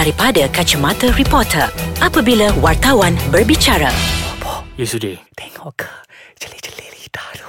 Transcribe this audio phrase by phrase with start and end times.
[0.00, 1.68] daripada kacamata reporter
[2.00, 3.92] apabila wartawan berbicara.
[4.80, 5.12] Ya sudah.
[5.36, 5.84] Tengok ke
[6.40, 7.44] Jeli-jeli lidah tu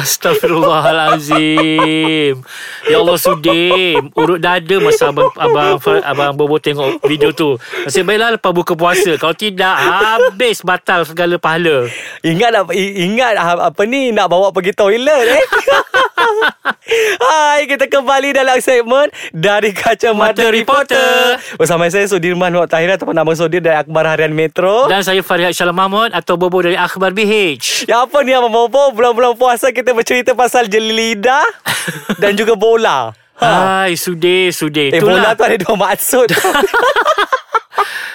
[0.00, 2.40] Astagfirullahalazim.
[2.88, 7.60] Ya Allah Sudim, urut dada masa abang abang abang Bobo tengok video tu.
[7.84, 9.20] Nasib baiklah lepas buka puasa.
[9.20, 11.92] Kalau tidak habis batal segala pahala.
[12.24, 15.44] Ingat ingat ah, apa ni nak bawa pergi toilet eh.
[17.24, 20.96] Hai, kita kembali dalam segmen dari Kacamata Mata Reporter.
[20.96, 21.56] Reporter.
[21.60, 24.88] Bersama saya Sudirman Wak Tahir ataupun nama Sudir dari Akhbar Harian Metro.
[24.88, 27.88] Dan saya Farihat Syalam Mahmud atau Bobo dari Akhbar BH.
[27.88, 31.44] Ya apa ni Abang Bobo Bulan-bulan puasa kita bercerita pasal jeli lidah
[32.22, 33.84] Dan juga bola ha.
[33.84, 34.94] Hai, Sudir, Sudir.
[34.94, 36.28] Eh bola tu ada dua maksud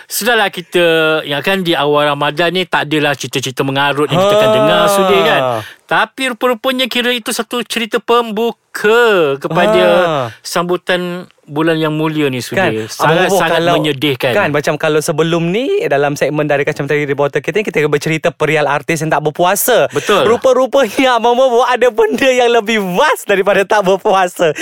[0.10, 0.86] Sudahlah kita
[1.22, 4.56] Yang kan di awal Ramadan ni Tak adalah cerita-cerita mengarut Yang kita akan Ha.
[4.56, 5.42] dengar Sudir kan
[5.86, 10.34] Tapi rupa-rupanya Kira itu satu cerita pembuka Kepada Ha.
[10.42, 15.46] Sambutan bulan yang mulia ni kan Abang Bobo, Sangat-sangat kalau- menyedihkan Kan macam kalau sebelum
[15.46, 20.26] ni Dalam segmen dari Kacamata Reporter kita Kita bercerita perial artis yang tak berpuasa Betul.
[20.28, 24.50] Rupa-rupanya Abang Bobo Ada benda yang lebih vast Daripada tak berpuasa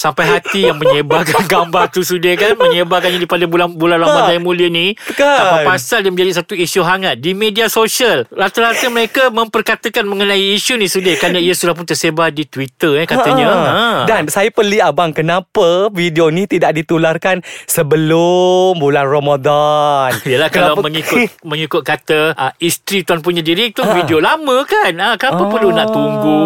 [0.00, 4.66] Sampai hati yang menyebarkan gambar tu Sudir kan Menyebarkannya daripada bulan bulan Ramadan yang mulia
[4.66, 5.20] ni Kan.
[5.36, 10.74] Tanpa pasal dia menjadi satu isu hangat Di media sosial Rata-rata mereka memperkatakan mengenai isu
[10.74, 14.06] ni Sudir Kerana ia sudah pun tersebar di Twitter eh, katanya Ha.
[14.06, 20.86] Dan saya pelik abang Kenapa video ni tidak ditularkan Sebelum bulan Ramadan Yalah kalau Kenapa-
[20.86, 21.18] mengikut
[21.50, 23.90] mengikut kata uh, isteri tuan punya diri tu Ha.
[23.92, 24.94] video lama kan.
[24.94, 25.50] Ah kenapa Ah.
[25.50, 26.38] perlu nak tunggu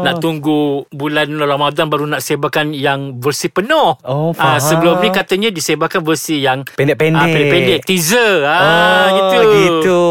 [0.00, 3.96] nak tunggu bulan Ramadan baru nak sebarkan yang versi penuh.
[4.00, 4.60] Oh, Ah faham.
[4.60, 7.16] sebelum ni katanya disebarkan versi yang Pendek-pendek.
[7.16, 8.34] ah, pendek-pendek teaser.
[8.42, 9.38] Ah Ah, gitu.
[9.52, 10.02] gitu.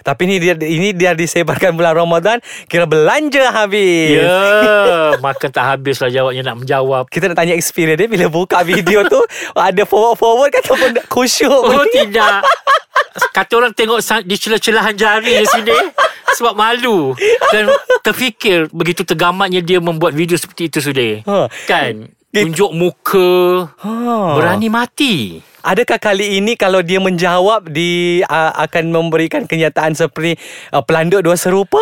[0.00, 4.18] Tapi ni dia ini dia disebarkan bulan Ramadan kira belanja habis.
[4.18, 4.42] Ya,
[5.24, 7.06] makan tak habis lah jawabnya nak menjawab.
[7.06, 9.20] Kita nak tanya experience dia bila buka video tu
[9.54, 11.50] ada forward-forward kan ataupun khusyuk.
[11.50, 12.42] Oh tidak.
[13.30, 15.76] Kata orang tengok di celah-celahan jari di sini
[16.36, 17.12] sebab malu
[17.52, 17.70] dan
[18.02, 21.22] terfikir begitu tergamatnya dia membuat video seperti itu sudah.
[21.24, 21.38] Ha.
[21.68, 22.12] Kan?
[22.32, 23.92] Tunjuk muka Ha.
[24.40, 25.14] berani mati.
[25.62, 30.34] Adakah kali ini kalau dia menjawab di uh, akan memberikan kenyataan seperti
[30.74, 31.78] uh, pelanduk dua serupa?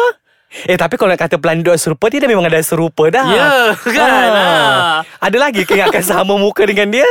[0.67, 3.23] Eh tapi kalau nak kata pelanduk serupa dia dah memang ada serupa dah.
[3.31, 4.31] Ya, kan?
[4.35, 4.47] Ha.
[5.23, 7.07] Ada lagi ke yang akan sama muka dengan dia?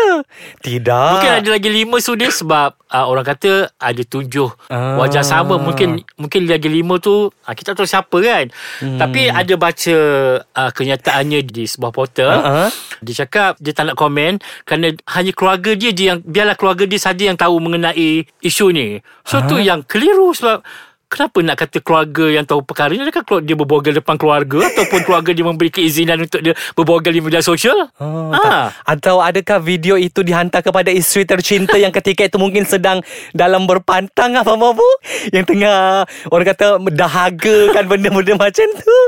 [0.59, 1.11] Tidak.
[1.15, 4.99] Mungkin ada lagi lima sudah sebab uh, orang kata ada tujuh Ah.
[4.99, 5.55] wajah sama.
[5.55, 8.45] Mungkin mungkin lagi lima tu uh, kita tak tahu siapa kan.
[8.83, 8.99] Hmm.
[8.99, 9.97] Tapi ada baca
[10.43, 12.43] uh, kenyataannya di sebuah portal.
[12.43, 12.69] Uh-uh.
[12.99, 16.99] Dia cakap dia tak nak komen kerana hanya keluarga dia je yang biarlah keluarga dia
[16.99, 18.99] saja yang tahu mengenai isu ni.
[19.23, 20.59] So tu yang keliru sebab
[21.09, 25.33] Kenapa nak kata keluarga yang tahu perkara ni Adakah dia berborgol depan keluarga Ataupun keluarga
[25.33, 28.77] dia memberi keizinan Untuk dia berborgol di media sosial Oh, tak.
[28.85, 33.01] Atau adakah video itu dihantar kepada isteri tercinta yang ketika itu mungkin sedang
[33.33, 34.85] dalam berpantang apa bu?
[35.33, 38.99] Yang tengah orang kata dahaga kan benda-benda macam tu.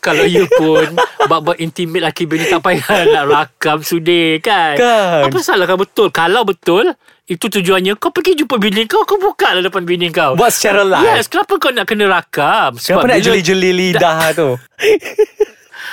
[0.00, 0.96] Kalau ya pun
[1.28, 5.28] Bab-bab intimate laki bini Tak payah nak rakam Sudir kan Kan.
[5.28, 6.96] Apa salah kalau betul Kalau betul
[7.30, 7.94] Itu tujuannya.
[7.94, 10.34] Kau pergi jumpa bini kau Kau buka lah depan bini kau.
[10.34, 11.06] Buat secara live.
[11.06, 12.74] Yes Kenapa kau nak kena rakam?
[12.74, 14.58] Kenapa nak jeli-jeli lidah tu?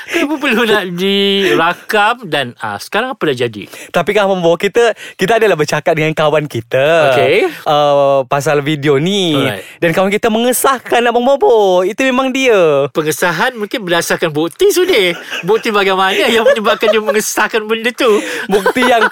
[0.08, 3.68] Kenapa perlu nak dirakam Dan ah, Sekarang apa dah jadi?
[3.92, 7.14] Tapi kan membawa kita Kita adalah bercakap dengan kawan kita.
[7.14, 7.46] Okey.
[7.68, 9.36] uh, Pasal video ni.
[9.36, 9.68] Alright.
[9.78, 11.84] Dan kawan kita mengesahkan Abang Bobo.
[11.84, 12.88] Itu memang dia.
[12.90, 18.10] Pengesahan mungkin berdasarkan bukti Sudir Bukti bagaimana Yang menyebabkan dia mengesahkan benda tu.
[18.48, 19.06] Bukti yang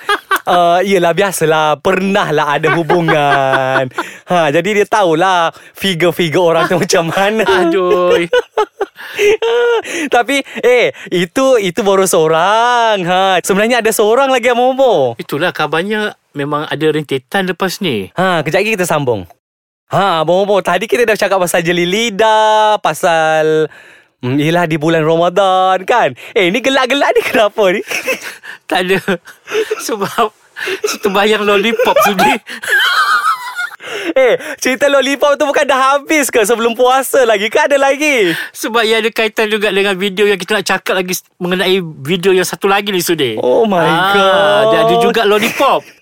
[0.46, 1.82] uh, Yelah biasalah.
[1.82, 3.86] Pernah lah ada hubungan.
[4.26, 7.46] Ha, Jadi dia tahulah Figure-figure orang tu macam mana.
[7.46, 8.18] Aduh.
[10.16, 13.06] Tapi Eh Itu Itu baru seorang.
[13.06, 18.12] Ha, Sebenarnya ada seorang lagi yang Momo Itulah kabarnya Memang ada rentetan lepas ni.
[18.12, 19.24] Ha, kejap lagi kita sambung.
[19.88, 23.72] Ha, Bobo, tadi kita dah cakap pasal jeli lidah, pasal
[24.26, 27.86] Hmm, yelah di bulan Ramadan kan Eh ni gelak-gelak ni kenapa ni
[28.70, 28.98] Tak ada
[29.86, 30.34] Sebab
[30.82, 32.42] Situ bayang lollipop Sudir
[34.18, 38.82] Eh cerita lollipop tu bukan dah habis ke Sebelum puasa lagi Kan ada lagi Sebab
[38.82, 42.66] ia ada kaitan juga dengan video yang kita nak cakap lagi mengenai video yang satu
[42.66, 43.38] lagi ni Sudir.
[43.46, 43.86] Oh my
[44.16, 44.64] God.
[44.74, 45.86] Dia ada juga lollipop.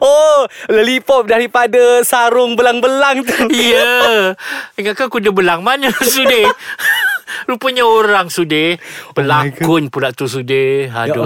[0.00, 4.32] Oh lollipop daripada sarung belang-belang tu Ya.
[4.80, 6.48] Ingatkan kuda belang mana Sudir?
[7.48, 8.76] Rupanya orang Sudir.
[9.16, 10.92] Pelakon pula tu Sudir.
[10.92, 11.24] Ya Aduh.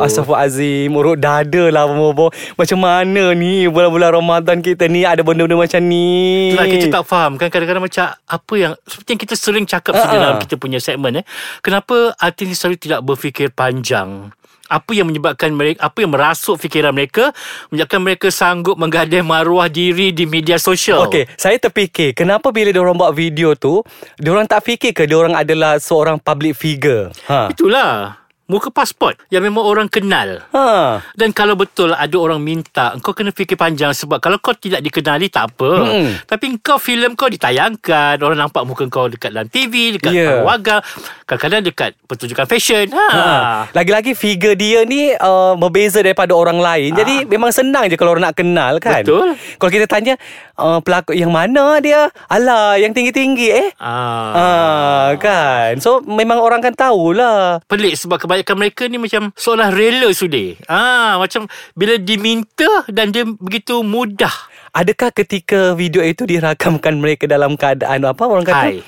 [0.00, 5.60] Allah, Astaghfirullahaladzim Urut dada lah Bobo Macam mana ni Bulan-bulan Ramadan kita ni Ada benda-benda
[5.60, 9.64] macam ni Itulah kita tak faham kan kadang-kadang macam apa yang seperti yang kita sering
[9.68, 10.14] cakap uh Ha-ha.
[10.16, 11.24] dalam kita punya segmen eh.
[11.60, 14.32] Kenapa artis ni selalu tidak berfikir panjang?
[14.70, 17.34] Apa yang menyebabkan mereka Apa yang merasuk fikiran mereka
[17.74, 22.94] Menyebabkan mereka sanggup Menggadai maruah diri Di media sosial Okey, saya terfikir kenapa bila diorang
[22.94, 23.82] buat video tu,
[24.20, 27.10] diorang tak fikir ke diorang adalah seorang public figure?
[27.26, 27.50] Ha.
[27.50, 30.98] Itulah Muka pasport Yang memang orang kenal Ha.
[31.14, 35.30] Dan kalau betul ada orang minta Kau kena fikir panjang Sebab kalau kau tidak dikenali
[35.30, 36.26] Tak apa Mm-mm.
[36.26, 40.42] Tapi kau filem kau ditayangkan Orang nampak muka kau Dekat dalam TV Dekat yeah.
[40.42, 40.82] warga
[41.30, 43.06] Kadang-kadang dekat Pertunjukan fashion ha.
[43.14, 43.24] Ha.
[43.70, 46.96] Lagi-lagi figure dia ni uh, berbeza daripada orang lain.
[46.96, 49.04] Jadi memang senang je kalau orang nak kenal kan.
[49.04, 49.36] Betul.
[49.60, 50.16] Kalau kita tanya
[50.56, 52.08] uh, pelakon yang mana dia?
[52.26, 53.68] Alah, yang tinggi-tinggi eh.
[53.76, 54.32] Ah.
[54.34, 55.76] Ah, kan.
[55.78, 57.60] So memang orang kan tahulah.
[57.68, 60.56] Pelik sebab kebanyakan mereka ni macam seolah rela sudah.
[60.66, 61.46] Ah, macam
[61.76, 64.32] bila diminta dan dia begitu mudah.
[64.70, 68.66] Adakah ketika video itu dirakamkan mereka dalam keadaan apa orang kata?
[68.70, 68.82] High.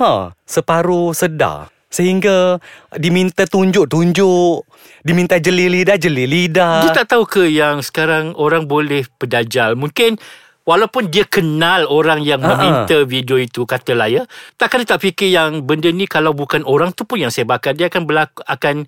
[0.00, 1.68] Ha, separuh sedar.
[1.86, 2.60] Sehingga
[2.98, 4.66] diminta tunjuk-tunjuk,
[5.06, 6.84] diminta jeli lidah, jeli lidah.
[6.84, 9.78] Dia tak tahu ke yang sekarang orang boleh berdajal.
[9.78, 10.20] Mungkin
[10.66, 12.58] walaupun dia kenal orang yang Ha-ha.
[12.58, 14.26] meminta video itu katalah ya.
[14.58, 17.86] Takkan dia tak fikir yang benda ni kalau bukan orang tu pun yang sebarkan dia
[17.86, 18.84] akan berlaku akan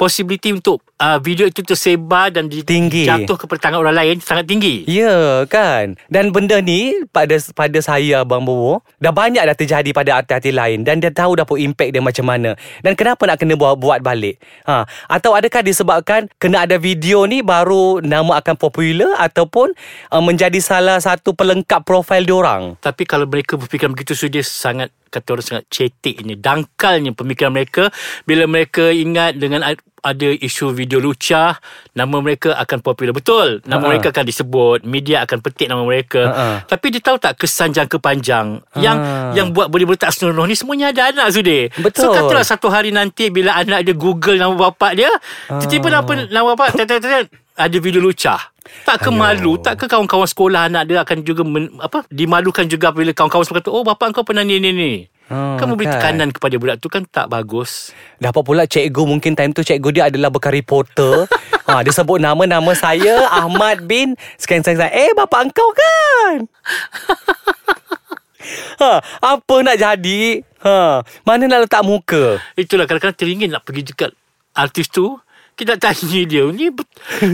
[0.00, 3.04] possibility untuk uh, video itu tersebar dan Tinggi.
[3.04, 4.88] jatuh kepada tangan orang lain sangat tinggi.
[4.88, 10.22] Ya kan Dan benda ni Pada pada saya Abang Bobo Dah banyak dah terjadi Pada
[10.22, 13.58] artis-artis lain Dan dia tahu dah pun impact dia macam mana Dan kenapa nak kena
[13.58, 14.88] buat, buat balik ha.
[15.10, 19.74] Atau adakah disebabkan Kena ada video ni Baru nama akan popular Ataupun
[20.14, 25.28] uh, Menjadi salah satu Pelengkap profil diorang Tapi kalau mereka berfikiran begitu dia sangat kata
[25.34, 27.90] orang sangat cetek ini dangkalnya pemikiran mereka
[28.22, 29.66] bila mereka ingat dengan
[30.02, 31.60] ada isu video lucah
[31.92, 33.12] nama mereka akan popular.
[33.12, 33.90] Betul nama Ha-ha.
[33.90, 36.22] mereka akan disebut media akan petik nama mereka.
[36.24, 36.46] Ha-ha.
[36.64, 38.60] tapi dia tahu tak kesan jangka panjang?
[38.74, 39.32] Yang Ha.
[39.32, 42.02] yang buat boleh berletak senonoh ni semuanya ada anak sudah Betul.
[42.02, 45.10] so katalah satu hari nanti bila anak dia google nama bapak dia
[45.48, 46.74] tiba-tiba nama nama bapak
[47.56, 48.40] ada video lucah.
[48.80, 49.58] Tak ke malu?
[49.58, 53.60] Tak ke kawan-kawan sekolah Anak dia akan juga men, apa Dimalukan juga Bila kawan-kawan sekolah
[53.60, 54.92] kata Oh bapak kau pernah ni ni ni
[55.30, 55.94] Hmm, Kan memberi kan.
[55.94, 57.94] tekanan kepada budak tu Kan tak bagus.
[58.18, 61.30] Dapat pula cikgu Mungkin time tu cikgu dia adalah Bekas reporter
[61.70, 66.36] ha, Dia sebut nama-nama saya Ahmad bin Sekian-sekian Eh bapak engkau kan?
[68.80, 70.40] Ha, Apa nak jadi?
[70.64, 72.40] Ha, Mana nak letak muka.
[72.56, 74.10] Itulah kadang-kadang teringin nak pergi dekat
[74.50, 75.14] Artis tu.
[75.52, 76.72] Kita tanya dia Ni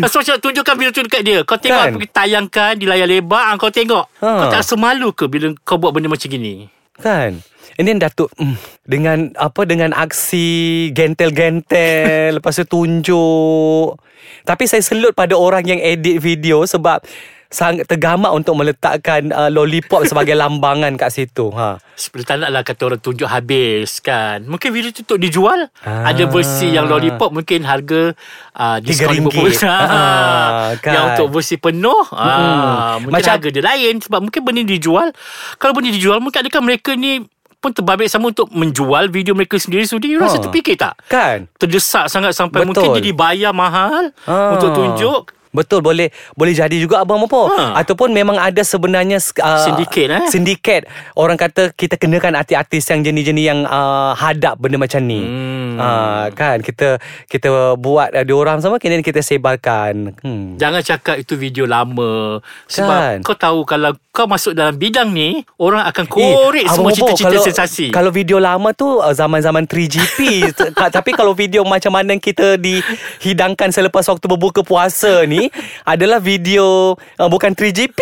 [0.03, 1.39] Rasa macam tunjukkan video tu dekat dia?
[1.47, 1.87] Kau tengok Kan?
[1.87, 1.95] kan?
[1.97, 4.05] pergi tayangkan Di layar lebar ah, Kau tengok.
[4.21, 4.29] Ha.
[4.29, 6.67] Kau tak rasa malu ke Bila kau buat benda macam gini
[7.01, 7.45] Kan?
[7.77, 8.57] And then Datuk mm,
[8.89, 14.01] Dengan apa Dengan aksi Gentel-gentel Lepas tu tunjuk.
[14.47, 17.05] Tapi saya selut pada orang yang edit video Sebab
[17.49, 21.79] Sangat tergamak untuk meletakkan uh, Lollipop sebagai lambangan kat situ ha.
[21.93, 26.11] Seperti tak naklah kata orang tunjuk habis kan Mungkin video tu untuk dijual Ah.
[26.11, 28.13] Ada versi yang lollipop Mungkin harga
[28.53, 29.63] uh, Diskaun RM3.
[29.63, 30.93] 50% Ah, kan.
[30.93, 35.09] Yang untuk versi penuh ah, Mungkin Macam- harga dia lain Sebab mungkin benda ni dijual
[35.57, 37.23] Kalau benda dijual Mungkin adakah mereka ni
[37.57, 40.45] pun terbabit sama untuk menjual video mereka sendiri sudi you rasa Ha.
[40.45, 42.69] terfikir tak Kan terdesak sangat sampai Betul.
[42.85, 44.53] mungkin jadi bayar mahal Ah.
[44.53, 47.81] untuk tunjuk Betul boleh boleh jadi juga abang Mopo Ha.
[47.81, 50.23] ataupun memang ada sebenarnya uh, Sindiket, eh?
[50.29, 50.83] Sindiket.
[51.17, 55.25] Orang kata kita kenakan artis-artis yang jenis-jenis yang uh, hadap benda macam ni.
[55.25, 55.66] Hmm.
[55.77, 56.97] Uh, kan kita
[57.27, 60.17] kita buat uh, diorang sama kemudian kita sebarkan.
[60.21, 60.57] Hmm.
[60.57, 63.19] Jangan cakap itu video lama Sebab Kan.
[63.21, 67.31] kau tahu Kalau kau masuk dalam bidang ni Orang akan korek Eh, semua Abang cerita-cerita
[67.31, 70.19] kalau- sensasi Kalau video lama tu uh, zaman-zaman 3GP
[70.57, 76.95] T- Tapi kalau video macam mana kita dihidangkan selepas waktu berbuka puasa ni Adalah video
[77.15, 78.01] uh, bukan 3GP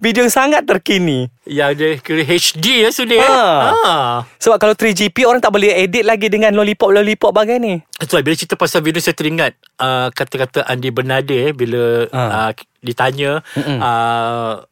[0.00, 3.44] Video yang sangat terkini Yang dia kira HD ya sudah Ha.
[3.76, 3.94] ha.
[4.40, 8.34] Sebab kalau 3GP orang tak boleh edit lagi dengan lollipop-lollipop bagai ni Itu lah, bila
[8.34, 12.22] cerita pasal video saya teringat uh, Kata-kata Andi Bernade eh, Bila Ha.
[12.48, 14.62] uh, ditanya uh,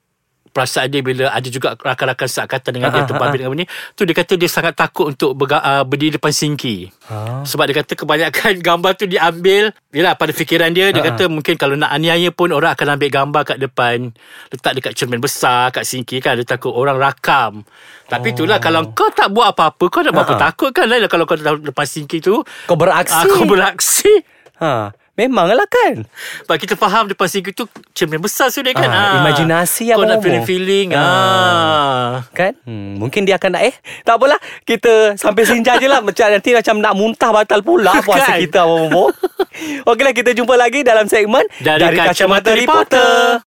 [0.54, 4.06] Perasaan dia bila ada juga rakan-rakan seangkatan dengan dia Ha, ha, terbabit dengan ni tu
[4.06, 6.87] dia kata dia sangat takut untuk berga, uh, berdiri depan sinki.
[7.04, 7.42] Ha.
[7.42, 11.11] Sebab dia kata kebanyakan gambar tu diambil Yelah pada fikiran dia Dia Ha.
[11.11, 14.14] kata mungkin kalau nak aniaya pun Orang akan ambil gambar kat depan
[14.49, 17.62] Letak dekat cermin besar Kat sinki kan Dia takut orang rakam
[18.04, 20.38] Tapi itulah Kalau kau tak buat apa-apa Kau nak buat apa Oh.
[20.38, 20.44] Ha.
[20.49, 24.12] takut kan Lain Kalau kau depan sinki tu Kau beraksi ah, Kau beraksi
[24.58, 24.90] ha.
[25.14, 26.02] Memanglah kan?
[26.42, 28.87] Sebab kita faham depan sinki tu Cermin besar sudah kan?
[28.87, 30.99] Ah, imajinasi Kau nak feeling-feeling Ah.
[30.99, 32.11] ah.
[32.35, 32.59] Kan?
[32.62, 33.75] Hmm, Mungkin dia akan nak Eh?
[34.02, 36.02] Tak apalah Kita sampai sini je lah.
[36.02, 38.42] Macam nanti macam nak muntah batal pula Puasa Kan?
[38.42, 38.66] kita
[39.87, 43.38] Okeylah kita jumpa lagi dalam segmen Dari Kacamata Reporter.